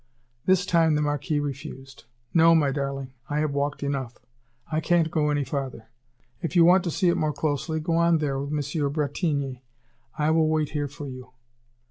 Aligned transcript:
This 0.47 0.65
time 0.65 0.95
the 0.95 1.01
Marquis 1.03 1.39
refused: 1.39 2.05
"No, 2.33 2.55
my 2.55 2.71
darling, 2.71 3.13
I 3.29 3.37
have 3.37 3.53
walked 3.53 3.83
enough; 3.83 4.17
I 4.71 4.79
can't 4.79 5.11
go 5.11 5.29
any 5.29 5.43
farther. 5.43 5.91
If 6.41 6.55
you 6.55 6.65
want 6.65 6.83
to 6.85 6.89
see 6.89 7.09
it 7.09 7.17
more 7.17 7.31
closely, 7.33 7.79
go 7.79 7.97
on 7.97 8.17
there 8.17 8.39
with 8.39 8.49
M. 8.51 8.91
Bretigny. 8.91 9.63
I 10.17 10.31
will 10.31 10.47
wait 10.49 10.69
here 10.69 10.87
for 10.87 11.07
you." 11.07 11.33